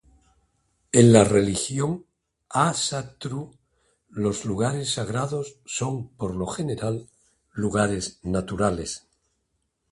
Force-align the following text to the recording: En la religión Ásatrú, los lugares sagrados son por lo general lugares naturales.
En 0.93 1.11
la 1.13 1.23
religión 1.23 2.07
Ásatrú, 2.49 3.55
los 4.09 4.45
lugares 4.45 4.89
sagrados 4.89 5.57
son 5.67 6.09
por 6.09 6.33
lo 6.35 6.47
general 6.47 7.07
lugares 7.53 8.19
naturales. 8.23 9.07